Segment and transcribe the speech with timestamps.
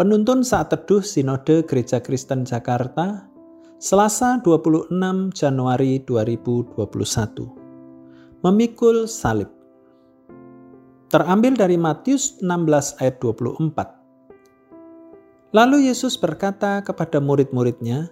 [0.00, 3.28] Penuntun saat teduh Sinode Gereja Kristen Jakarta,
[3.76, 4.88] Selasa 26
[5.36, 8.40] Januari 2021.
[8.40, 9.52] Memikul salib.
[11.12, 15.52] Terambil dari Matius 16 ayat 24.
[15.52, 18.08] Lalu Yesus berkata kepada murid-muridnya,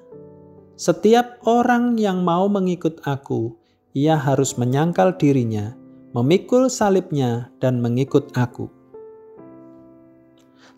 [0.77, 3.57] "Setiap orang yang mau mengikut aku,
[3.97, 5.73] ia harus menyangkal dirinya,
[6.13, 8.78] memikul salibnya dan mengikut aku."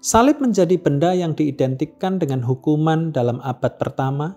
[0.00, 4.32] Salib menjadi benda yang diidentikan dengan hukuman dalam abad pertama,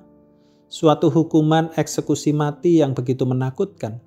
[0.68, 4.04] suatu hukuman eksekusi mati yang begitu menakutkan.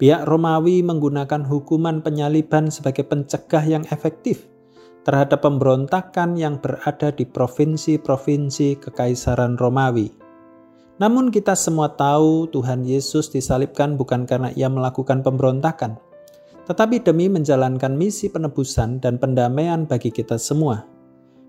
[0.00, 4.48] Pihak Romawi menggunakan hukuman penyaliban sebagai pencegah yang efektif
[5.04, 10.08] terhadap pemberontakan yang berada di provinsi-provinsi Kekaisaran Romawi.
[10.96, 16.00] Namun kita semua tahu Tuhan Yesus disalibkan bukan karena ia melakukan pemberontakan,
[16.70, 20.86] tetapi demi menjalankan misi penebusan dan pendamaian bagi kita semua.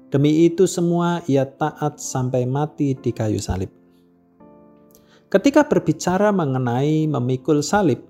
[0.09, 3.69] Demi itu semua ia taat sampai mati di kayu salib.
[5.29, 8.01] Ketika berbicara mengenai memikul salib,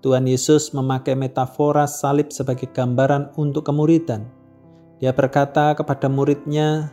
[0.00, 4.24] Tuhan Yesus memakai metafora salib sebagai gambaran untuk kemuridan.
[5.04, 6.88] Dia berkata kepada muridnya,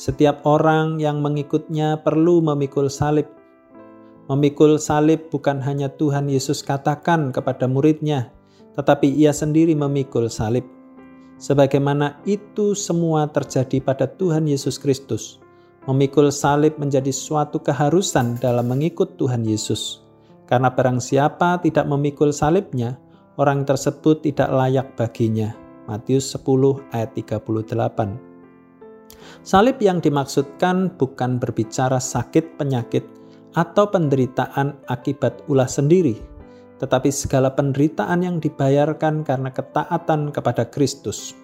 [0.00, 3.28] setiap orang yang mengikutnya perlu memikul salib.
[4.32, 8.32] Memikul salib bukan hanya Tuhan Yesus katakan kepada muridnya,
[8.74, 10.66] tetapi ia sendiri memikul salib.
[11.40, 15.40] Sebagaimana itu semua terjadi pada Tuhan Yesus Kristus.
[15.88, 20.04] Memikul salib menjadi suatu keharusan dalam mengikut Tuhan Yesus.
[20.44, 23.00] Karena barang siapa tidak memikul salibnya,
[23.40, 25.56] orang tersebut tidak layak baginya.
[25.88, 28.30] Matius 10 ayat 38.
[29.40, 33.08] Salib yang dimaksudkan bukan berbicara sakit penyakit
[33.56, 36.20] atau penderitaan akibat ulah sendiri,
[36.80, 41.36] tetapi segala penderitaan yang dibayarkan karena ketaatan kepada Kristus.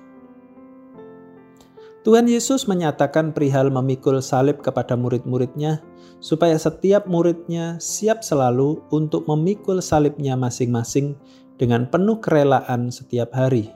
[2.06, 5.82] Tuhan Yesus menyatakan perihal memikul salib kepada murid-muridnya,
[6.22, 11.18] supaya setiap muridnya siap selalu untuk memikul salibnya masing-masing
[11.58, 13.74] dengan penuh kerelaan setiap hari.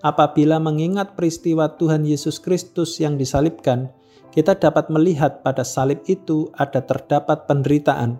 [0.00, 3.92] Apabila mengingat peristiwa Tuhan Yesus Kristus yang disalibkan,
[4.32, 8.16] kita dapat melihat pada salib itu ada terdapat penderitaan,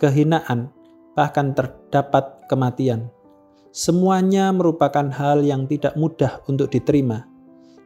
[0.00, 0.72] kehinaan,
[1.18, 3.10] bahkan terdapat kematian.
[3.74, 7.26] Semuanya merupakan hal yang tidak mudah untuk diterima,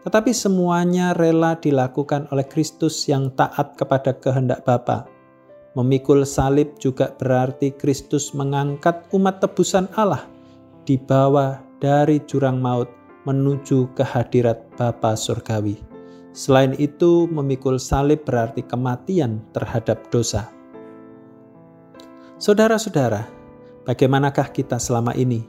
[0.05, 5.09] tetapi semuanya rela dilakukan oleh Kristus yang taat kepada kehendak Bapa.
[5.73, 10.29] Memikul salib juga berarti Kristus mengangkat umat tebusan Allah
[10.85, 12.93] dibawa dari jurang maut
[13.25, 15.81] menuju kehadirat Bapa surgawi.
[16.37, 20.49] Selain itu, memikul salib berarti kematian terhadap dosa.
[22.43, 23.31] Saudara-saudara,
[23.87, 25.47] bagaimanakah kita selama ini?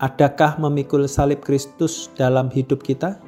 [0.00, 3.20] Adakah memikul salib Kristus dalam hidup kita?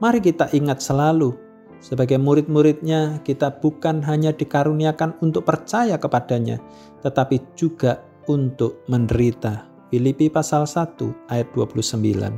[0.00, 1.36] Mari kita ingat selalu,
[1.84, 6.56] sebagai murid-muridnya kita bukan hanya dikaruniakan untuk percaya kepadanya,
[7.04, 8.00] tetapi juga
[8.32, 9.68] untuk menderita.
[9.92, 12.32] Filipi pasal 1 ayat 29.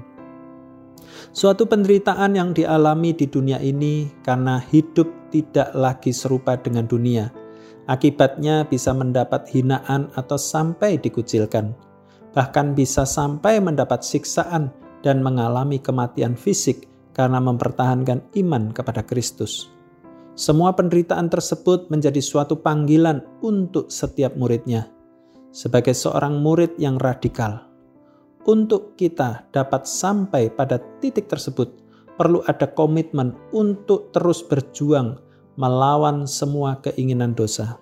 [1.30, 7.30] Suatu penderitaan yang dialami di dunia ini karena hidup tidak lagi serupa dengan dunia,
[7.88, 11.72] Akibatnya bisa mendapat hinaan atau sampai dikucilkan,
[12.36, 14.68] bahkan bisa sampai mendapat siksaan
[15.00, 16.84] dan mengalami kematian fisik
[17.16, 19.72] karena mempertahankan iman kepada Kristus.
[20.38, 24.88] Semua penderitaan tersebut menjadi suatu panggilan untuk setiap muridnya,
[25.50, 27.66] sebagai seorang murid yang radikal.
[28.48, 31.76] Untuk kita dapat sampai pada titik tersebut,
[32.16, 35.20] perlu ada komitmen untuk terus berjuang
[35.60, 37.76] melawan semua keinginan dosa.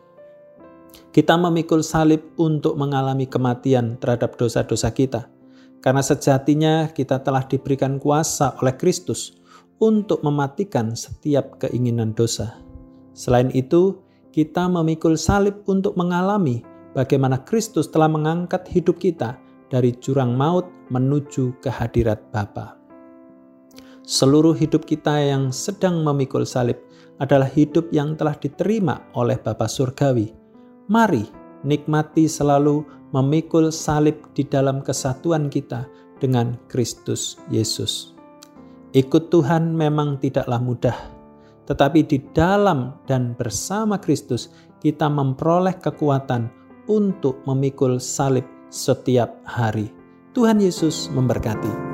[1.14, 5.30] Kita memikul salib untuk mengalami kematian terhadap dosa-dosa kita,
[5.78, 9.38] karena sejatinya kita telah diberikan kuasa oleh Kristus
[9.78, 12.58] untuk mematikan setiap keinginan dosa.
[13.14, 14.02] Selain itu,
[14.34, 16.66] kita memikul salib untuk mengalami
[16.98, 19.38] bagaimana Kristus telah mengangkat hidup kita
[19.70, 22.77] dari jurang maut menuju kehadirat Bapa.
[24.08, 26.80] Seluruh hidup kita yang sedang memikul salib
[27.20, 30.32] adalah hidup yang telah diterima oleh Bapa Surgawi.
[30.88, 31.28] Mari
[31.60, 35.84] nikmati selalu memikul salib di dalam kesatuan kita
[36.24, 38.16] dengan Kristus Yesus.
[38.96, 40.96] Ikut Tuhan memang tidaklah mudah,
[41.68, 44.48] tetapi di dalam dan bersama Kristus
[44.80, 46.48] kita memperoleh kekuatan
[46.88, 49.92] untuk memikul salib setiap hari.
[50.32, 51.87] Tuhan Yesus memberkati.